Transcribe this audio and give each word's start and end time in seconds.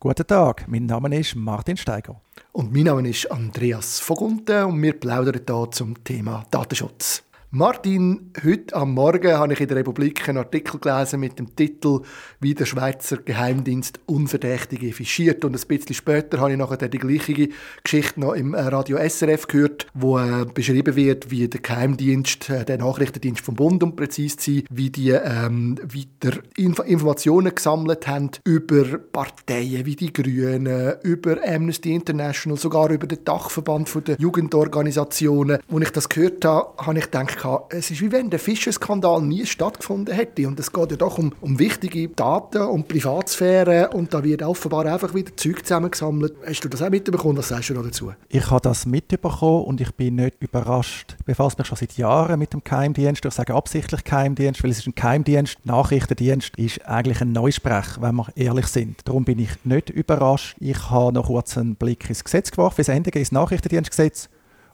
Guten 0.00 0.28
Tag, 0.28 0.68
mein 0.68 0.86
Name 0.86 1.18
ist 1.18 1.34
Martin 1.34 1.76
Steiger. 1.76 2.20
Und 2.52 2.72
mein 2.72 2.84
Name 2.84 3.08
ist 3.08 3.28
Andreas 3.32 3.98
Vogunten 3.98 4.66
und 4.66 4.80
wir 4.80 4.92
plaudern 4.92 5.40
hier 5.44 5.70
zum 5.72 6.04
Thema 6.04 6.44
Datenschutz. 6.52 7.24
Martin, 7.50 8.30
heute 8.44 8.76
am 8.76 8.92
Morgen 8.92 9.32
habe 9.32 9.54
ich 9.54 9.60
in 9.62 9.68
der 9.68 9.78
Republik 9.78 10.28
einen 10.28 10.36
Artikel 10.36 10.78
gelesen 10.78 11.18
mit 11.18 11.38
dem 11.38 11.56
Titel 11.56 12.02
«Wie 12.40 12.52
der 12.52 12.66
Schweizer 12.66 13.16
Geheimdienst 13.16 14.00
Unverdächtige 14.04 14.92
fischiert». 14.92 15.46
Und 15.46 15.56
ein 15.56 15.66
bisschen 15.66 15.94
später 15.94 16.40
habe 16.40 16.52
ich 16.52 16.58
nachher 16.58 16.76
die 16.76 16.98
gleiche 16.98 17.48
Geschichte 17.82 18.20
noch 18.20 18.34
im 18.34 18.52
äh, 18.52 18.60
Radio 18.60 18.98
SRF 18.98 19.46
gehört, 19.46 19.86
wo 19.94 20.18
äh, 20.18 20.44
beschrieben 20.52 20.94
wird, 20.94 21.30
wie 21.30 21.48
der 21.48 21.62
Geheimdienst, 21.62 22.50
äh, 22.50 22.66
der 22.66 22.76
Nachrichtendienst 22.76 23.42
vom 23.42 23.54
Bund, 23.54 23.82
um 23.82 23.96
präzise 23.96 24.36
zu 24.36 24.52
sein, 24.52 24.64
wie 24.68 24.90
die 24.90 25.12
ähm, 25.12 25.78
weiter 25.82 26.40
Inf 26.58 26.80
Informationen 26.80 27.54
gesammelt 27.54 28.06
haben 28.06 28.30
über 28.44 28.98
Parteien 28.98 29.86
wie 29.86 29.96
die 29.96 30.12
Grünen, 30.12 30.96
über 31.02 31.38
Amnesty 31.42 31.94
International, 31.94 32.58
sogar 32.58 32.90
über 32.90 33.06
den 33.06 33.24
Dachverband 33.24 34.06
der 34.06 34.16
Jugendorganisationen. 34.18 35.60
Als 35.66 35.82
ich 35.82 35.90
das 35.92 36.10
gehört 36.10 36.44
habe, 36.44 36.76
habe 36.84 36.98
ich 36.98 37.06
gedacht, 37.06 37.37
es 37.70 37.90
ist 37.90 38.00
wie 38.00 38.12
wenn 38.12 38.30
der 38.30 38.38
Fischerskandal 38.38 39.22
nie 39.22 39.46
stattgefunden 39.46 40.14
hätte. 40.14 40.46
Und 40.46 40.58
es 40.58 40.72
geht 40.72 40.90
ja 40.90 40.96
doch 40.96 41.18
um, 41.18 41.32
um 41.40 41.58
wichtige 41.58 42.08
Daten, 42.08 42.62
um 42.62 42.84
Privatsphäre 42.84 43.90
und 43.90 44.14
da 44.14 44.22
wird 44.24 44.42
offenbar 44.42 44.86
einfach 44.86 45.14
wieder 45.14 45.36
Zeug 45.36 45.64
zusammengesammelt. 45.64 46.34
Hast 46.46 46.64
du 46.64 46.68
das 46.68 46.82
auch 46.82 46.90
mitbekommen? 46.90 47.38
Was 47.38 47.48
sagst 47.48 47.70
du 47.70 47.74
noch 47.74 47.84
dazu? 47.84 48.12
Ich 48.28 48.50
habe 48.50 48.60
das 48.60 48.86
mitbekommen 48.86 49.64
und 49.64 49.80
ich 49.80 49.92
bin 49.94 50.16
nicht 50.16 50.36
überrascht. 50.40 51.16
Ich 51.20 51.24
befasse 51.26 51.56
mich 51.58 51.66
schon 51.66 51.78
seit 51.78 51.96
Jahren 51.96 52.38
mit 52.38 52.52
dem 52.52 52.62
Geheimdienst. 52.64 53.24
Ich 53.24 53.34
sage 53.34 53.54
absichtlich 53.54 54.04
Geheimdienst, 54.04 54.62
weil 54.62 54.70
es 54.70 54.78
ist 54.78 54.86
ein 54.86 54.94
Geheimdienst. 54.94 55.64
Nachrichtendienst 55.64 56.56
ist 56.56 56.86
eigentlich 56.86 57.20
ein 57.20 57.32
Neusprech, 57.32 58.00
wenn 58.00 58.16
wir 58.16 58.28
ehrlich 58.34 58.66
sind. 58.66 59.00
Darum 59.04 59.24
bin 59.24 59.38
ich 59.38 59.50
nicht 59.64 59.90
überrascht. 59.90 60.56
Ich 60.60 60.90
habe 60.90 61.12
noch 61.12 61.26
kurz 61.26 61.56
einen 61.56 61.76
Blick 61.76 62.08
ins 62.08 62.24
Gesetz 62.24 62.50
geworfen, 62.50 62.80
ins 62.80 62.88
NDG, 62.88 63.18
ins 63.18 63.32
Nachrichtendienstgesetz. 63.32 64.28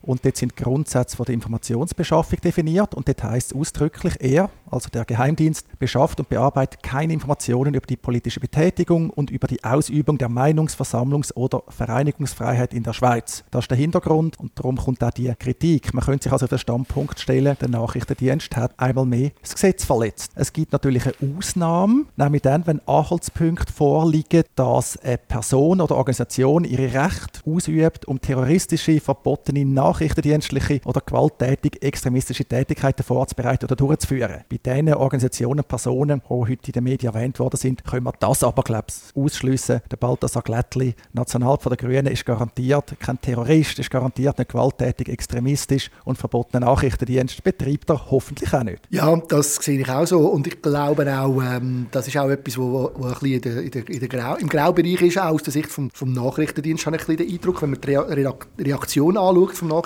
Und 0.04 0.24
dort 0.24 0.36
sind 0.36 0.56
Grundsätze 0.56 1.16
der 1.24 1.34
Informationsbeschaffung 1.34 2.40
definiert 2.40 2.94
und 2.94 3.08
dort 3.08 3.22
heißt 3.22 3.52
es 3.52 3.58
ausdrücklich, 3.58 4.16
er, 4.20 4.50
also 4.70 4.90
der 4.90 5.06
Geheimdienst, 5.06 5.66
beschafft 5.78 6.20
und 6.20 6.28
bearbeitet 6.28 6.82
keine 6.82 7.14
Informationen 7.14 7.72
über 7.72 7.86
die 7.86 7.96
politische 7.96 8.40
Betätigung 8.40 9.08
und 9.08 9.30
über 9.30 9.46
die 9.46 9.64
Ausübung 9.64 10.18
der 10.18 10.28
Meinungs-, 10.28 10.76
Versammlungs- 10.76 11.34
oder 11.34 11.62
Vereinigungsfreiheit 11.68 12.74
in 12.74 12.82
der 12.82 12.92
Schweiz. 12.92 13.44
Das 13.50 13.64
ist 13.64 13.70
der 13.70 13.78
Hintergrund 13.78 14.38
und 14.38 14.52
darum 14.56 14.76
kommt 14.76 15.02
auch 15.02 15.10
die 15.10 15.32
Kritik. 15.38 15.94
Man 15.94 16.04
könnte 16.04 16.24
sich 16.24 16.32
also 16.32 16.44
auf 16.44 16.50
den 16.50 16.58
Standpunkt 16.58 17.18
stellen, 17.18 17.56
der 17.58 17.68
Nachrichtendienst 17.68 18.54
hat 18.56 18.78
einmal 18.78 19.06
mehr 19.06 19.30
das 19.40 19.54
Gesetz 19.54 19.84
verletzt. 19.84 20.32
Es 20.34 20.52
gibt 20.52 20.72
natürlich 20.72 21.04
eine 21.06 21.36
Ausnahme, 21.38 22.04
nämlich 22.16 22.42
dann, 22.42 22.66
wenn 22.66 22.86
Anhaltspunkte 22.86 23.72
vorliegen, 23.72 24.44
dass 24.54 24.98
eine 24.98 25.16
Person 25.16 25.80
oder 25.80 25.96
Organisation 25.96 26.64
ihre 26.64 26.92
Rechte 26.92 27.40
ausübt, 27.46 28.04
um 28.04 28.20
terroristische, 28.20 29.00
verbotene 29.00 29.64
Nachrichten 29.64 29.93
nachrichtendienstliche 29.94 30.80
oder 30.84 31.00
gewalttätig 31.00 31.82
extremistische 31.82 32.44
Tätigkeiten 32.44 33.02
vorzubereiten 33.02 33.66
oder 33.66 33.76
durchzuführen. 33.76 34.44
Bei 34.48 34.58
diesen 34.58 34.94
Organisationen, 34.94 35.64
Personen, 35.64 36.20
die 36.28 36.34
heute 36.34 36.66
in 36.66 36.72
den 36.72 36.84
Medien 36.84 37.14
erwähnt 37.14 37.38
worden 37.38 37.56
sind, 37.56 37.84
können 37.84 38.04
wir 38.04 38.12
das 38.18 38.42
aber, 38.42 38.62
glaube 38.62 38.86
ich, 38.88 39.16
ausschliessen. 39.16 39.80
Der 39.90 39.96
Balthasar 39.96 40.42
Glättli, 40.42 40.94
National 41.12 41.58
von 41.58 41.70
der 41.70 41.76
Grünen, 41.76 42.06
ist 42.06 42.26
garantiert 42.26 42.94
kein 42.98 43.20
Terrorist, 43.20 43.78
ist 43.78 43.90
garantiert 43.90 44.38
nicht 44.38 44.50
gewalttätig, 44.50 45.08
extremistisch 45.08 45.90
und 46.04 46.18
verbotenen 46.18 46.68
Nachrichtendienst 46.68 47.42
betreibt 47.44 47.90
er 47.90 48.10
hoffentlich 48.10 48.52
auch 48.52 48.64
nicht. 48.64 48.82
Ja, 48.90 49.16
das 49.28 49.56
sehe 49.56 49.80
ich 49.80 49.88
auch 49.88 50.06
so 50.06 50.26
und 50.26 50.46
ich 50.46 50.60
glaube 50.60 51.06
auch, 51.18 51.40
ähm, 51.42 51.86
das 51.90 52.08
ist 52.08 52.16
auch 52.16 52.28
etwas, 52.28 52.58
wo, 52.58 52.90
wo 52.94 53.06
ein 53.06 53.14
bisschen 53.14 53.62
in 53.62 54.04
in 54.04 54.08
Grau, 54.08 54.36
im 54.36 54.48
Graubereich 54.48 55.02
ist, 55.02 55.18
auch 55.18 55.34
aus 55.34 55.42
der 55.42 55.52
Sicht 55.52 55.68
vom, 55.68 55.90
vom 55.90 56.12
Nachrichtendienst 56.12 56.86
habe 56.86 56.96
ich 56.96 57.02
ein 57.02 57.16
bisschen 57.16 57.28
den 57.28 57.36
Eindruck, 57.36 57.62
wenn 57.62 57.70
man 57.70 57.80
die 57.80 58.62
Reaktion 58.62 59.16
anschaut 59.16 59.52
vom 59.52 59.68
Nachrichtendienst. 59.68 59.83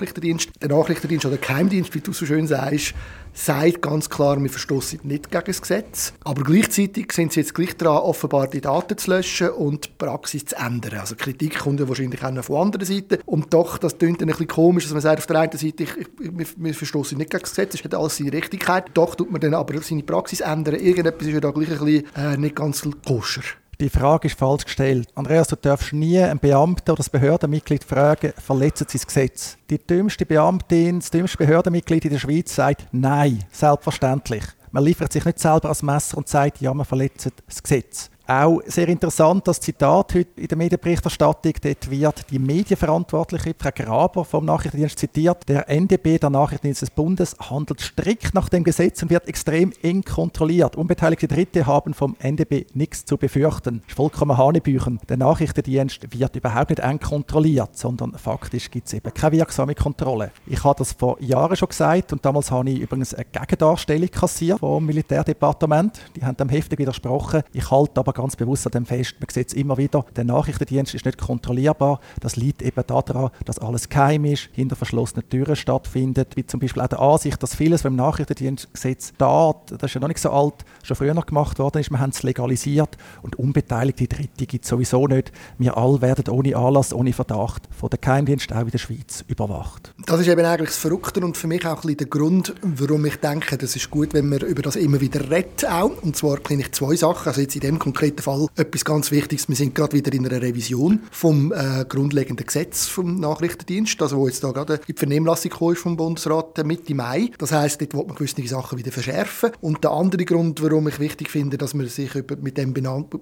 Der 0.61 0.69
Nachrichtendienst 0.69 1.25
oder 1.25 1.37
der 1.37 1.47
Geheimdienst, 1.47 1.95
wie 1.95 2.01
du 2.01 2.13
so 2.13 2.27
schön 2.27 2.47
sagst, 2.47 2.95
sagt 3.33 3.83
ganz 3.83 4.11
klar, 4.11 4.41
wir 4.43 4.51
verstoßen 4.51 5.01
nicht 5.05 5.31
gegen 5.31 5.45
das 5.47 5.61
Gesetz. 5.61 6.13
Aber 6.25 6.43
gleichzeitig 6.43 7.13
sind 7.13 7.33
sie 7.33 7.41
jetzt 7.41 7.55
gleich 7.55 7.77
daran, 7.77 8.03
offenbar 8.03 8.49
die 8.49 8.61
Daten 8.61 8.97
zu 8.99 9.11
löschen 9.11 9.51
und 9.51 9.87
die 9.87 9.91
Praxis 9.99 10.47
zu 10.47 10.57
ändern. 10.57 10.99
Also 10.99 11.15
Kritik 11.17 11.59
kommt 11.59 11.81
ja 11.81 11.89
wahrscheinlich 11.89 12.23
auch 12.25 12.31
noch 12.31 12.45
von 12.45 12.63
anderen 12.63 12.87
Seiten. 12.87 13.19
Und 13.27 13.53
doch, 13.53 13.79
das 13.79 13.99
klingt 13.99 14.21
ein 14.23 14.29
bisschen 14.29 14.49
komisch, 14.49 14.85
dass 14.85 14.93
man 14.93 15.03
sagt, 15.03 15.19
auf 15.19 15.27
der 15.27 15.41
einen 15.41 15.53
Seite, 15.53 15.83
ich, 15.83 15.97
ich, 15.97 16.09
wir, 16.57 16.75
verstoßen 16.75 17.17
nicht 17.17 17.31
gegen 17.31 17.43
das 17.43 17.51
Gesetz, 17.51 17.75
es 17.75 17.85
hat 17.85 17.95
alles 17.95 18.17
seine 18.17 18.33
Richtigkeit. 18.33 18.87
Doch 18.95 19.15
tut 19.15 19.31
man 19.31 19.41
dann 19.41 19.55
aber 19.55 19.81
seine 19.83 20.03
Praxis 20.03 20.41
ändern. 20.41 20.75
Irgendetwas 20.77 21.27
ist 21.27 21.35
ja 21.35 21.41
da 21.41 21.51
gleich 21.51 21.71
ein 21.71 21.79
bisschen 21.85 22.17
äh, 22.17 22.37
nicht 22.37 22.57
ganz 22.57 22.89
koscher. 23.07 23.43
Die 23.81 23.91
Frage 23.91 24.27
ist 24.27 24.37
falsch 24.37 24.65
gestellt. 24.65 25.09
Andreas, 25.15 25.47
du 25.47 25.55
darfst 25.55 25.93
nie 25.93 26.19
einen 26.19 26.41
Beamten 26.41 26.91
oder 26.91 27.01
ein 27.01 27.11
Behördenmitglied 27.13 27.85
fragen, 27.85 28.33
verletzen 28.37 28.89
sie 28.89 28.99
das 28.99 29.07
Gesetz? 29.07 29.57
Die 29.71 29.79
dümmste 29.79 30.27
Beamtin, 30.27 30.99
das 30.99 31.13
dümmste 31.13 31.39
Behördenmitglied 31.39 32.05
in 32.05 32.11
der 32.11 32.19
Schweiz 32.19 32.53
sagt 32.53 32.89
Nein, 32.91 33.45
selbstverständlich. 33.53 34.43
Man 34.73 34.83
liefert 34.83 35.13
sich 35.13 35.25
nicht 35.25 35.39
selber 35.39 35.69
als 35.69 35.85
Messer 35.85 36.19
und 36.19 36.27
sagt, 36.27 36.61
ja, 36.61 36.75
man 36.75 36.87
verletzt 36.87 37.31
das 37.47 37.63
Gesetz. 37.63 38.11
Auch 38.31 38.61
sehr 38.67 38.89
interessant, 38.89 39.49
das 39.49 39.59
Zitat 39.59 40.13
heute 40.15 40.39
in 40.39 40.49
der 40.49 40.59
Medienberichterstattung. 40.59 41.55
Dort 41.63 41.91
wird 41.91 42.31
die 42.31 42.39
Medienverantwortliche, 42.39 43.55
Frau 43.59 43.71
Graber 43.75 44.23
vom 44.23 44.45
Nachrichtendienst 44.45 44.99
zitiert. 44.99 45.49
Der 45.49 45.67
NDB, 45.71 46.19
der 46.19 46.29
Nachrichtendienst 46.29 46.83
des 46.83 46.91
Bundes, 46.91 47.35
handelt 47.49 47.81
strikt 47.81 48.35
nach 48.35 48.51
dem 48.51 48.65
Gesetz 48.65 49.03
und 49.03 49.09
wird 49.09 49.27
extrem 49.29 49.73
eng 49.81 50.03
kontrolliert. 50.03 50.77
Unbeteiligte 50.77 51.27
Dritte 51.27 51.65
haben 51.65 51.95
vom 51.95 52.17
NDB 52.19 52.67
nichts 52.75 53.07
zu 53.07 53.17
befürchten. 53.17 53.79
Das 53.79 53.89
ist 53.89 53.97
vollkommen 53.97 54.37
Hanebüchen. 54.37 55.01
Der 55.09 55.17
Nachrichtendienst 55.17 56.13
wird 56.13 56.37
überhaupt 56.37 56.69
nicht 56.69 56.81
eng 56.81 57.01
kontrolliert, 57.01 57.79
sondern 57.79 58.13
faktisch 58.13 58.71
gibt 58.71 58.89
es 58.89 58.93
eben 58.93 59.15
keine 59.15 59.39
wirksame 59.39 59.75
Kontrolle. 59.75 60.33
Ich 60.47 60.63
habe 60.65 60.77
das 60.77 60.93
vor 60.93 61.19
Jahren 61.23 61.57
schon 61.57 61.69
gesagt 61.69 62.13
und 62.13 62.23
damals 62.27 62.51
habe 62.51 62.69
ich 62.69 62.81
übrigens 62.81 63.15
eine 63.15 63.25
Gegendarstellung 63.25 64.11
kassiert 64.11 64.59
vom 64.59 64.85
Militärdepartement. 64.85 65.99
Die 66.15 66.23
haben 66.23 66.37
dem 66.37 66.51
heftig 66.51 66.79
widersprochen. 66.79 67.43
Ich 67.55 67.71
halte 67.71 67.99
aber 67.99 68.18
ganz 68.19 68.35
bewusst 68.35 68.67
an 68.67 68.73
dem 68.73 68.85
fest. 68.85 69.15
Man 69.21 69.29
sieht 69.31 69.49
es 69.49 69.55
immer 69.55 69.79
wieder, 69.79 70.05
der 70.17 70.25
Nachrichtendienst 70.25 70.93
ist 70.93 71.05
nicht 71.05 71.19
kontrollierbar. 71.19 72.01
Das 72.21 72.35
liegt 72.35 72.63
eben 72.63 72.83
daran, 72.85 73.31
dass 73.45 73.61
alles 73.61 73.89
geheim 73.89 74.25
ist, 74.25 74.49
hinter 74.53 74.75
verschlossenen 74.75 75.29
Türen 75.29 75.55
stattfindet. 75.55 76.35
Wie 76.35 76.45
zum 76.45 76.59
Beispiel 76.59 76.83
auch 76.83 76.89
der 76.89 77.01
Ansicht, 77.01 77.41
dass 77.41 77.55
vieles, 77.55 77.85
was 77.85 77.91
im 77.91 77.97
Nachrichtendienstgesetz 77.97 79.13
da, 79.19 79.55
das 79.69 79.83
ist 79.85 79.95
ja 79.95 80.01
noch 80.01 80.09
nicht 80.09 80.19
so 80.19 80.31
alt, 80.31 80.65
schon 80.83 80.97
früher 80.97 81.15
noch 81.15 81.27
gemacht 81.27 81.61
worden 81.61 81.81
ist. 81.81 81.93
Wir 81.93 82.01
haben 82.01 82.11
es 82.11 82.25
legalisiert 82.25 82.97
und 83.23 83.37
unbeteiligte 83.37 84.09
Dritte 84.09 84.47
gibt 84.47 84.65
es 84.65 84.71
sowieso 84.71 85.07
nicht. 85.07 85.31
Wir 85.59 85.77
alle 85.77 86.03
werden 86.03 86.29
ohne 86.29 86.57
Anlass, 86.57 86.93
ohne 86.93 87.13
Verdacht 87.13 87.69
von 87.71 87.89
der 87.91 88.01
Geheimdienst 88.01 88.53
auch 88.53 88.63
in 88.63 88.71
der 88.71 88.79
Schweiz 88.79 89.25
überwacht. 89.29 89.95
Das 90.07 90.21
ist 90.21 90.27
eben 90.27 90.45
eigentlich 90.45 90.71
das 90.71 90.79
Verrückte 90.79 91.21
und 91.21 91.37
für 91.37 91.47
mich 91.47 91.65
auch 91.67 91.85
ein 91.85 91.97
der 91.97 92.07
Grund, 92.09 92.55
warum 92.63 93.05
ich 93.07 93.17
denke, 93.17 93.57
das 93.59 93.77
ist 93.77 93.91
gut, 93.91 94.13
wenn 94.13 94.29
man 94.29 94.41
über 94.41 94.63
das 94.63 94.75
immer 94.75 95.01
wieder 95.01 95.31
redet 95.31 95.67
auch. 95.67 96.03
Und 96.03 96.17
zwar 96.17 96.39
kenne 96.39 96.63
ich 96.63 96.73
zwei 96.73 96.97
Sachen. 96.97 97.29
Also 97.29 97.41
jetzt 97.41 97.55
in 97.55 97.61
dem 97.61 97.79
konkreten 97.79 98.08
konkreten 98.09 98.23
Fall 98.23 98.49
etwas 98.57 98.85
ganz 98.85 99.11
Wichtiges. 99.11 99.49
Wir 99.49 99.57
sind 99.57 99.75
gerade 99.75 99.93
wieder 99.97 100.13
in 100.13 100.27
einer 100.27 100.41
Revision 100.41 101.01
vom 101.11 101.53
äh, 101.53 101.85
grundlegenden 101.89 102.47
Gesetz 102.47 102.87
vom 102.87 103.21
Nachrichtendienst, 103.21 104.01
also 104.01 104.27
jetzt 104.27 104.43
da 104.45 104.51
gerade 104.53 104.75
in 104.75 104.95
die 104.95 104.95
Vernehmlassung 104.95 105.53
ist 105.73 105.81
vom 105.81 105.97
Bundesrat 105.97 106.65
Mitte 106.65 106.95
Mai. 106.95 107.31
Das 107.39 107.53
heißt, 107.53 107.81
dort 107.81 107.95
will 107.95 108.05
man 108.07 108.17
gewisse 108.17 108.47
Sachen 108.47 108.79
wieder 108.79 108.93
verschärfen. 108.93 109.51
Und 109.61 109.85
der 109.85 109.91
andere 109.91 110.25
Grund, 110.25 110.63
warum 110.63 110.89
ich 110.89 110.99
wichtig 111.01 111.31
finde, 111.31 111.59
dass 111.59 111.75
man 111.75 111.87
sich 111.89 112.11
mit 112.41 112.57
dem 112.57 112.75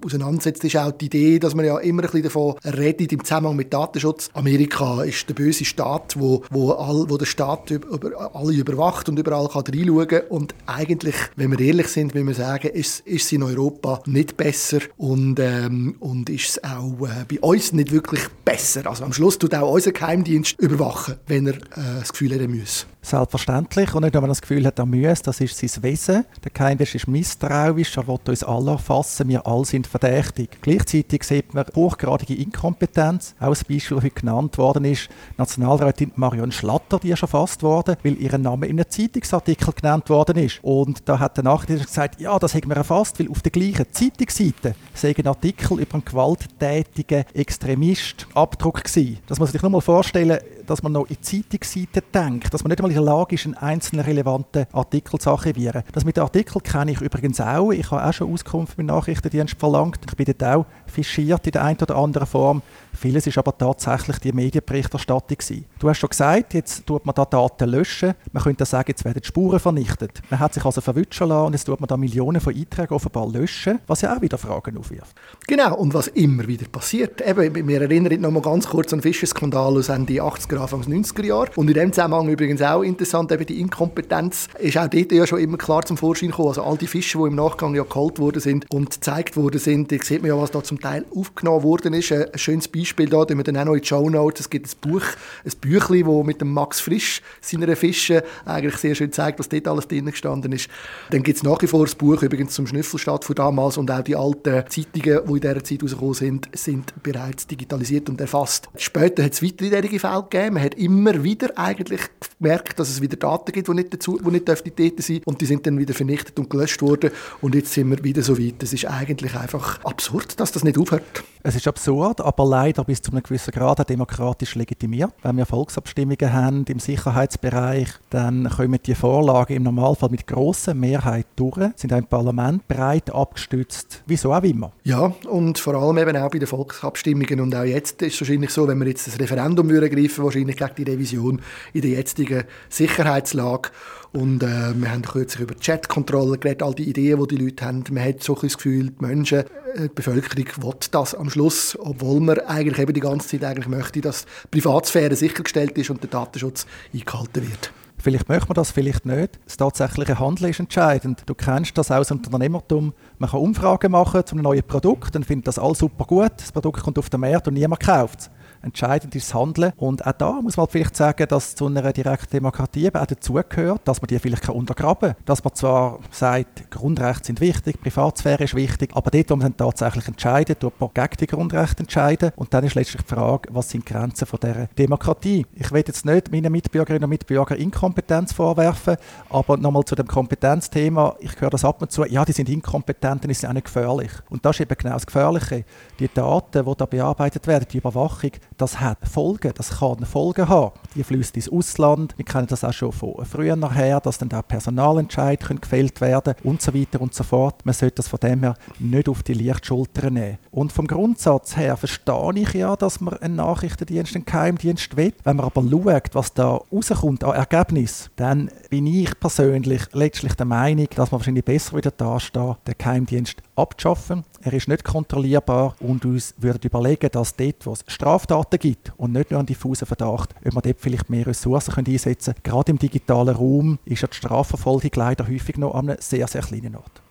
auseinandersetzt, 0.05 0.63
ist 0.63 0.77
auch 0.77 0.91
die 0.91 1.05
Idee, 1.07 1.39
dass 1.39 1.55
man 1.55 1.65
ja 1.65 1.77
immer 1.79 2.03
ein 2.03 2.09
bisschen 2.09 2.23
davon 2.23 2.55
redet 2.63 3.11
im 3.11 3.23
Zusammenhang 3.23 3.55
mit 3.55 3.73
Datenschutz. 3.73 4.29
Amerika 4.33 5.03
ist 5.03 5.27
der 5.27 5.33
böse 5.33 5.65
Staat, 5.65 6.15
wo, 6.17 6.43
wo, 6.49 6.71
all, 6.71 7.09
wo 7.09 7.17
der 7.17 7.25
Staat 7.25 7.71
über, 7.71 8.35
alle 8.35 8.53
überwacht 8.53 9.09
und 9.09 9.19
überall 9.19 9.47
kann 9.47 9.63
reinschauen 9.63 10.07
kann. 10.07 10.21
Und 10.29 10.55
eigentlich, 10.65 11.15
wenn 11.35 11.51
wir 11.51 11.59
ehrlich 11.59 11.87
sind, 11.87 12.13
müssen 12.13 12.27
wir 12.27 12.35
sagen, 12.35 12.69
ist, 12.69 13.01
ist 13.01 13.25
es 13.25 13.31
in 13.31 13.43
Europa 13.43 14.01
nicht 14.05 14.37
besser 14.37 14.76
besser 14.77 14.89
und, 14.97 15.39
ähm, 15.39 15.95
und 15.99 16.29
ist 16.29 16.49
es 16.49 16.63
auch 16.63 17.07
äh, 17.07 17.25
bei 17.27 17.39
uns 17.39 17.73
nicht 17.73 17.91
wirklich 17.91 18.21
besser. 18.45 18.87
Also 18.87 19.03
am 19.03 19.13
Schluss 19.13 19.37
tut 19.37 19.53
auch 19.55 19.71
unser 19.71 19.91
Geheimdienst 19.91 20.59
überwachen, 20.59 21.15
wenn 21.27 21.47
er 21.47 21.55
äh, 21.55 21.99
das 21.99 22.11
Gefühl 22.11 22.33
hat, 22.33 22.41
er 22.41 22.47
muss. 22.47 22.87
Selbstverständlich. 23.07 23.95
Und 23.95 24.03
nicht 24.03 24.15
nur, 24.15 24.21
wenn 24.21 24.29
er 24.29 24.33
das 24.33 24.41
Gefühl 24.41 24.65
hat, 24.65 24.79
er 24.79 24.85
muss, 24.85 25.21
das 25.21 25.39
ist 25.39 25.57
sein 25.57 25.81
Wesen. 25.81 26.25
Der 26.43 26.51
Geheimdienst 26.51 26.93
ist 26.93 27.07
misstrauisch, 27.07 27.95
er 27.95 28.05
will 28.05 28.19
uns 28.27 28.43
alle 28.43 28.71
erfassen, 28.71 29.29
wir 29.29 29.47
alle 29.47 29.63
sind 29.63 29.87
verdächtig. 29.87 30.49
Gleichzeitig 30.61 31.23
sieht 31.23 31.53
man 31.53 31.65
hochgradige 31.73 32.35
Inkompetenz. 32.35 33.33
Auch 33.39 33.45
ein 33.45 33.51
Beispiel, 33.51 33.95
das 33.95 34.03
heute 34.03 34.09
genannt 34.09 34.57
worden 34.57 34.83
ist, 34.83 35.07
Nationalrätin 35.37 36.11
Marion 36.17 36.51
Schlatter, 36.51 36.99
die 36.99 37.11
ist 37.11 37.21
erfasst 37.21 37.63
worden, 37.63 37.95
weil 38.03 38.21
ihr 38.21 38.37
Name 38.37 38.65
in 38.65 38.77
einem 38.77 38.89
Zeitungsartikel 38.89 39.73
genannt 39.73 40.09
worden 40.09 40.35
ist. 40.35 40.59
Und 40.61 41.07
da 41.07 41.17
hat 41.17 41.37
der 41.37 41.45
Nachrichtendienst 41.45 41.87
gesagt, 41.87 42.19
ja, 42.19 42.37
das 42.37 42.55
haben 42.55 42.67
wir 42.67 42.75
erfasst, 42.75 43.21
weil 43.21 43.31
auf 43.31 43.41
der 43.41 43.53
gleichen 43.53 43.85
Zeitungsseite 43.89 44.75
sei 44.93 45.15
ein 45.17 45.27
Artikel 45.27 45.79
über 45.79 45.93
einen 45.93 46.03
gewalttätigen 46.03 47.23
Extremist 47.33 48.27
Abdruck 48.33 48.83
gewesen. 48.83 49.19
Das 49.27 49.39
muss 49.39 49.47
man 49.47 49.53
sich 49.53 49.61
nur 49.61 49.71
mal 49.71 49.79
vorstellen, 49.79 50.39
dass 50.65 50.83
man 50.83 50.91
noch 50.91 51.09
in 51.09 51.21
Zeitungsseiten 51.21 52.03
denkt, 52.13 52.53
dass 52.53 52.63
man 52.63 52.71
nicht 52.71 52.79
einmal 52.79 52.96
der 52.97 53.05
Lage 53.05 53.35
ist, 53.35 53.45
einen 53.45 53.55
einzelnen 53.55 54.05
relevanten 54.05 54.65
Artikel 54.73 55.19
zu 55.19 55.29
archivieren. 55.29 55.83
Das 55.91 56.05
mit 56.05 56.17
den 56.17 56.23
Artikeln 56.23 56.63
kenne 56.63 56.91
ich 56.91 57.01
übrigens 57.01 57.39
auch. 57.39 57.71
Ich 57.71 57.91
habe 57.91 58.03
auch 58.03 58.13
schon 58.13 58.33
Auskunft 58.33 58.77
mit 58.77 58.87
Nachrichtendienst 58.87 59.55
verlangt. 59.59 59.99
Ich 60.07 60.15
bin 60.15 60.25
dort 60.25 60.43
auch 60.43 60.65
fischiert 60.87 61.45
in 61.45 61.51
der 61.51 61.63
einen 61.63 61.79
oder 61.79 61.95
anderen 61.95 62.27
Form. 62.27 62.61
Vieles 62.93 63.27
ist 63.27 63.37
aber 63.37 63.55
tatsächlich 63.55 64.17
die 64.17 64.31
Medienberichterstattung 64.31 65.37
gewesen. 65.37 65.65
Du 65.77 65.87
hast 65.87 65.99
schon 65.99 66.09
gesagt, 66.09 66.55
jetzt 66.55 66.87
tut 66.87 67.05
man 67.05 67.13
da 67.13 67.25
Daten 67.25 67.69
löschen. 67.69 68.15
Man 68.31 68.41
könnte 68.41 68.65
sagen, 68.65 68.85
jetzt 68.87 69.05
werden 69.05 69.21
die 69.21 69.27
Spuren 69.27 69.59
vernichtet. 69.59 70.21
Man 70.31 70.39
hat 70.39 70.55
sich 70.55 70.65
also 70.65 70.81
verwutschen 70.81 71.27
lassen 71.27 71.45
und 71.45 71.53
jetzt 71.53 71.65
tut 71.65 71.79
man 71.79 71.87
da 71.87 71.95
Millionen 71.95 72.41
von 72.41 72.55
Einträgen 72.55 72.95
offenbar 72.95 73.29
löschen, 73.29 73.79
was 73.85 74.01
ja 74.01 74.15
auch 74.15 74.21
wieder 74.21 74.39
Fragen 74.39 74.77
aufwirft. 74.77 75.15
Genau, 75.45 75.75
und 75.75 75.93
was 75.93 76.07
immer 76.07 76.47
wieder 76.47 76.67
passiert. 76.67 77.21
Eben, 77.21 77.67
wir 77.67 77.81
erinnern 77.81 78.19
noch 78.19 78.31
mal 78.31 78.41
ganz 78.41 78.67
kurz 78.67 78.91
an 78.93 78.99
den 78.99 79.03
Fischerskandal 79.03 79.77
aus 79.77 79.89
Ende 79.89 80.13
80er, 80.13 80.57
Anfang 80.57 80.81
90er 80.81 81.23
Jahre. 81.23 81.51
Und 81.55 81.67
in 81.67 81.75
dem 81.75 81.93
Zusammenhang 81.93 82.29
übrigens 82.29 82.63
auch 82.63 82.81
interessant, 82.87 83.31
eben 83.31 83.45
die 83.45 83.59
Inkompetenz 83.59 84.47
ist 84.59 84.77
auch 84.77 84.87
dort 84.87 85.11
ja 85.11 85.27
schon 85.27 85.39
immer 85.39 85.57
klar 85.57 85.85
zum 85.85 85.97
Vorschein 85.97 86.29
gekommen. 86.29 86.49
Also 86.49 86.63
all 86.63 86.77
die 86.77 86.87
Fische, 86.87 87.17
die 87.17 87.25
im 87.25 87.35
Nachgang 87.35 87.75
ja 87.75 87.83
geholt 87.83 88.19
worden 88.19 88.39
sind 88.39 88.65
und 88.71 88.91
gezeigt 88.91 89.37
worden 89.37 89.59
sind, 89.59 89.91
da 89.91 89.97
sieht 90.01 90.21
man 90.21 90.29
ja, 90.29 90.37
was 90.37 90.51
da 90.51 90.63
zum 90.63 90.79
Teil 90.79 91.05
aufgenommen 91.15 91.63
worden 91.63 91.93
ist. 91.93 92.11
Ein 92.11 92.27
schönes 92.35 92.67
Beispiel 92.67 93.07
da, 93.09 93.27
wir 93.27 93.43
dann 93.43 93.57
auch 93.57 93.65
noch 93.65 93.73
in 93.73 93.81
die 93.81 93.87
Show 93.87 94.09
Notes. 94.09 94.41
Es 94.41 94.49
gibt 94.49 94.67
ein 94.67 94.77
Buch, 94.81 95.03
ein 95.45 95.51
Büchlein, 95.61 96.05
wo 96.05 96.23
mit 96.23 96.41
dem 96.41 96.53
Max 96.53 96.79
Frisch 96.79 97.21
seiner 97.41 97.75
Fische 97.75 98.23
eigentlich 98.45 98.77
sehr 98.77 98.95
schön 98.95 99.11
zeigt, 99.11 99.39
was 99.39 99.49
dort 99.49 99.67
alles 99.67 99.87
drin 99.87 100.05
gestanden 100.05 100.51
ist. 100.51 100.69
Dann 101.11 101.23
gibt 101.23 101.37
es 101.37 101.43
nach 101.43 101.61
wie 101.61 101.67
vor 101.67 101.85
das 101.85 101.95
Buch 101.95 102.21
übrigens 102.21 102.53
zum 102.53 102.67
Schnüffelstadt 102.67 103.25
von 103.25 103.35
damals 103.35 103.77
und 103.77 103.91
auch 103.91 104.01
die 104.01 104.15
alten 104.15 104.63
Zeitungen, 104.69 105.21
die 105.27 105.33
in 105.33 105.39
dieser 105.39 105.63
Zeit 105.63 105.83
rausgekommen 105.83 106.13
sind, 106.13 106.49
sind 106.53 106.93
bereits 107.03 107.47
digitalisiert 107.47 108.09
und 108.09 108.21
erfasst. 108.21 108.69
Später 108.77 109.23
hat 109.23 109.33
es 109.33 109.43
weitere 109.43 109.99
Fälle 109.99 110.23
gegeben. 110.29 110.53
Man 110.55 110.63
hat 110.63 110.75
immer 110.75 111.23
wieder 111.23 111.57
eigentlich 111.57 112.01
gemerkt, 112.39 112.66
dass 112.75 112.89
es 112.89 113.01
wieder 113.01 113.17
Daten 113.17 113.51
gibt, 113.51 113.67
die 113.67 113.73
nicht, 113.73 113.93
dazu, 113.93 114.19
die 114.23 114.31
nicht 114.31 114.47
dürften 114.47 114.71
dort 114.75 115.01
sein 115.01 115.21
und 115.25 115.41
die 115.41 115.45
sind 115.45 115.65
dann 115.65 115.77
wieder 115.77 115.93
vernichtet 115.93 116.37
und 116.39 116.49
gelöscht 116.49 116.81
worden 116.81 117.11
und 117.41 117.55
jetzt 117.55 117.73
sind 117.73 117.89
wir 117.89 118.03
wieder 118.03 118.21
so 118.21 118.37
weit. 118.37 118.61
Es 118.63 118.73
ist 118.73 118.85
eigentlich 118.85 119.35
einfach 119.35 119.83
absurd, 119.83 120.39
dass 120.39 120.51
das 120.51 120.63
nicht 120.63 120.77
aufhört. 120.77 121.23
Es 121.47 121.55
ist 121.55 121.65
absurd, 121.65 122.19
aber 122.19 122.45
leider 122.45 122.83
bis 122.83 123.01
zu 123.01 123.09
einem 123.09 123.23
gewissen 123.23 123.51
Grad 123.51 123.89
demokratisch 123.89 124.55
legitimiert. 124.55 125.13
Wenn 125.21 125.37
wir 125.37 125.45
Volksabstimmungen 125.45 126.33
haben 126.33 126.65
im 126.67 126.79
Sicherheitsbereich, 126.79 127.87
dann 128.09 128.49
kommen 128.49 128.77
die 128.85 128.93
Vorlagen 128.93 129.55
im 129.55 129.63
Normalfall 129.63 130.09
mit 130.09 130.27
großer 130.27 130.73
Mehrheit 130.73 131.25
durch, 131.37 131.71
sind 131.77 131.93
auch 131.93 131.99
im 131.99 132.05
Parlament 132.05 132.67
breit 132.67 133.15
abgestützt, 133.15 134.03
wieso 134.07 134.33
auch 134.33 134.43
immer. 134.43 134.73
Ja, 134.83 135.13
und 135.29 135.57
vor 135.57 135.75
allem 135.75 135.97
eben 135.99 136.17
auch 136.17 136.29
bei 136.29 136.39
den 136.39 136.49
Volksabstimmungen 136.49 137.39
und 137.39 137.55
auch 137.55 137.63
jetzt 137.63 138.01
ist 138.01 138.15
es 138.15 138.19
wahrscheinlich 138.19 138.49
so, 138.49 138.67
wenn 138.67 138.79
wir 138.79 138.87
jetzt 138.87 139.07
das 139.07 139.17
Referendum 139.17 139.69
ergreifen 139.69 140.25
wahrscheinlich 140.25 140.57
gegen 140.57 140.75
die 140.75 140.83
Revision 140.83 141.41
in 141.71 141.81
der 141.81 141.91
jetzigen 141.91 142.43
Sicherheitslage 142.67 143.69
und 144.17 144.41
äh, 144.41 144.73
wir 144.73 144.91
haben 144.91 145.03
kürzlich 145.03 145.43
über 145.43 145.53
Chatkontrolle 145.53 146.39
geredet, 146.39 146.63
all 146.63 146.73
die 146.73 146.89
Ideen, 146.89 147.19
die 147.19 147.35
die 147.35 147.45
Leute 147.45 147.65
haben. 147.65 147.83
Man 147.91 148.03
hat 148.03 148.23
so 148.23 148.33
ein 148.33 148.41
das 148.41 148.57
Gefühl, 148.57 148.89
die 148.89 149.05
Menschen, 149.05 149.39
äh, 149.41 149.45
die 149.83 149.89
Bevölkerung 149.93 150.45
will 150.63 150.73
das 150.89 151.13
am 151.13 151.29
Schluss, 151.29 151.77
obwohl 151.79 152.19
man 152.19 152.39
eigentlich 152.39 152.79
eben 152.79 152.93
die 152.93 152.99
ganze 152.99 153.27
Zeit 153.27 153.43
eigentlich 153.43 153.67
möchte, 153.67 154.01
dass 154.01 154.25
die 154.45 154.59
Privatsphäre 154.59 155.15
sichergestellt 155.15 155.77
ist 155.77 155.91
und 155.91 156.01
der 156.01 156.09
Datenschutz 156.09 156.65
eingehalten 156.91 157.47
wird. 157.47 157.71
Vielleicht 157.99 158.27
möchte 158.27 158.47
man 158.47 158.55
das, 158.55 158.71
vielleicht 158.71 159.05
nicht. 159.05 159.39
Das 159.45 159.57
tatsächliche 159.57 160.17
Handeln 160.19 160.49
ist 160.49 160.59
entscheidend. 160.59 161.21
Du 161.27 161.35
kennst 161.35 161.77
das 161.77 161.91
aus 161.91 162.09
Unternehmertum. 162.09 162.93
Man 163.19 163.29
kann 163.29 163.39
Umfragen 163.39 163.91
machen 163.91 164.25
zu 164.25 164.33
einem 164.33 164.43
neuen 164.43 164.63
Produkt, 164.63 165.13
dann 165.13 165.23
findet 165.23 165.47
das 165.47 165.59
alles 165.59 165.77
super 165.77 166.05
gut. 166.05 166.33
Das 166.37 166.51
Produkt 166.51 166.81
kommt 166.81 166.97
auf 166.97 167.09
den 167.11 167.19
Markt 167.19 167.47
und 167.47 167.53
niemand 167.53 167.81
kauft 167.81 168.19
es 168.21 168.29
entscheidend 168.61 169.15
ist 169.15 169.29
das 169.29 169.35
Handeln. 169.35 169.73
Und 169.77 170.05
auch 170.05 170.11
da 170.13 170.41
muss 170.41 170.57
man 170.57 170.67
vielleicht 170.67 170.95
sagen, 170.95 171.27
dass 171.27 171.55
zu 171.55 171.67
einer 171.67 171.93
direkten 171.93 172.31
Demokratie 172.31 172.93
auch 172.93 173.05
dazugehört, 173.05 173.81
dass 173.85 174.01
man 174.01 174.07
die 174.07 174.19
vielleicht 174.19 174.49
untergraben 174.49 175.13
kann. 175.13 175.23
Dass 175.25 175.43
man 175.43 175.53
zwar 175.55 175.99
sagt, 176.11 176.69
Grundrechte 176.71 177.27
sind 177.27 177.41
wichtig, 177.41 177.81
Privatsphäre 177.81 178.43
ist 178.43 178.55
wichtig, 178.55 178.91
aber 178.93 179.11
dort, 179.11 179.29
wo 179.29 179.35
man 179.35 179.53
dann 179.53 179.57
tatsächlich 179.57 180.07
entscheidet, 180.07 180.59
tut 180.59 180.79
man 180.79 180.89
gegen 180.93 181.17
die 181.19 181.27
Grundrechte 181.27 181.83
entscheiden. 181.83 182.31
Und 182.35 182.53
dann 182.53 182.63
ist 182.63 182.75
letztlich 182.75 183.03
die 183.03 183.13
Frage, 183.15 183.49
was 183.51 183.69
sind 183.69 183.87
die 183.87 183.93
Grenzen 183.93 184.25
von 184.25 184.39
dieser 184.41 184.67
Demokratie? 184.77 185.45
Ich 185.55 185.71
will 185.71 185.83
jetzt 185.85 186.05
nicht 186.05 186.31
meinen 186.31 186.51
Mitbürgerinnen 186.51 187.03
und 187.03 187.09
Mitbürgern 187.09 187.57
Inkompetenz 187.57 188.33
vorwerfen, 188.33 188.97
aber 189.29 189.57
nochmal 189.57 189.83
zu 189.85 189.95
dem 189.95 190.07
Kompetenzthema, 190.07 191.15
ich 191.19 191.39
höre 191.39 191.49
das 191.49 191.65
ab 191.65 191.81
und 191.81 191.91
zu, 191.91 192.05
ja, 192.05 192.25
die 192.25 192.31
sind 192.31 192.49
inkompetent, 192.49 193.23
dann 193.23 193.31
ist 193.31 193.43
es 193.43 193.49
auch 193.49 193.53
nicht 193.53 193.65
gefährlich. 193.65 194.11
Und 194.29 194.45
das 194.45 194.55
ist 194.57 194.61
eben 194.61 194.75
genau 194.77 194.93
das 194.93 195.05
Gefährliche. 195.05 195.65
Die 195.99 196.09
Daten, 196.13 196.65
die 196.65 196.73
da 196.77 196.85
bearbeitet 196.85 197.47
werden, 197.47 197.67
die 197.71 197.77
Überwachung, 197.77 198.31
das 198.57 198.79
hat 198.79 199.07
Folgen, 199.07 199.53
das 199.55 199.79
kann 199.79 200.05
Folgen 200.05 200.49
haben. 200.49 200.71
Die 200.95 201.03
fließt 201.03 201.35
ins 201.35 201.49
Ausland, 201.49 202.17
wir 202.17 202.25
kennen 202.25 202.47
das 202.47 202.63
auch 202.63 202.73
schon 202.73 202.91
von 202.91 203.23
früher 203.25 203.57
her, 203.73 203.99
dass 203.99 204.17
dann 204.17 204.31
auch 204.33 204.47
Personalentscheid 204.47 205.43
gefällt 205.61 206.01
werden 206.01 206.35
und 206.43 206.61
so 206.61 206.73
weiter 206.73 207.01
und 207.01 207.13
so 207.13 207.23
fort. 207.23 207.65
Man 207.65 207.73
sollte 207.73 207.95
das 207.97 208.07
von 208.07 208.19
dem 208.19 208.41
her 208.41 208.55
nicht 208.79 209.09
auf 209.09 209.23
die 209.23 209.33
Lichtschulter 209.33 210.09
nehmen. 210.09 210.37
Und 210.51 210.71
vom 210.71 210.87
Grundsatz 210.87 211.55
her 211.55 211.77
verstehe 211.77 212.33
ich 212.35 212.53
ja, 212.53 212.75
dass 212.75 212.99
man 212.99 213.15
einen 213.17 213.35
Nachrichtendienst, 213.35 214.15
einen 214.15 214.25
Geheimdienst 214.25 214.97
will. 214.97 215.13
Wenn 215.23 215.37
man 215.37 215.45
aber 215.45 215.61
schaut, 215.61 216.15
was 216.15 216.33
da 216.33 216.59
rauskommt 216.71 217.23
an 217.23 217.35
Ergebnis, 217.35 218.09
dann 218.15 218.49
bin 218.69 218.87
ich 218.87 219.19
persönlich 219.19 219.83
letztlich 219.93 220.33
der 220.33 220.45
Meinung, 220.45 220.87
dass 220.95 221.11
man 221.11 221.19
wahrscheinlich 221.19 221.45
besser 221.45 221.77
wieder 221.77 221.91
da 221.91 222.19
steht, 222.19 222.55
den 222.67 222.75
Geheimdienst 222.77 223.37
abzuschaffen. 223.55 224.23
Er 224.41 224.53
ist 224.53 224.67
nicht 224.67 224.83
kontrollierbar 224.83 225.75
und 225.79 226.05
uns 226.05 226.33
würden 226.37 226.61
überlegen, 226.63 227.09
dass 227.11 227.35
dort, 227.35 227.65
wo 227.65 227.73
es 227.73 227.83
Straftaten 227.87 228.46
gibt 228.51 228.93
und 228.97 229.11
nicht 229.11 229.31
nur 229.31 229.39
einen 229.39 229.47
diffusen 229.47 229.85
Verdacht, 229.85 230.33
ob 230.45 230.53
man 230.53 230.63
dort 230.63 230.79
vielleicht 230.79 231.09
mehr 231.09 231.27
Ressourcen 231.27 231.73
können 231.73 231.87
einsetzen 231.87 232.33
können. 232.33 232.43
Gerade 232.43 232.71
im 232.71 232.79
digitalen 232.79 233.35
Raum 233.35 233.79
ist 233.85 234.01
ja 234.01 234.07
die 234.07 234.15
Strafverfolgung 234.15 234.91
leider 234.95 235.27
häufig 235.27 235.57
noch 235.57 235.75
an 235.75 235.89
einem 235.89 235.99
sehr, 235.99 236.27
sehr 236.27 236.41
kleinen 236.41 236.75
Ort. 236.75 237.01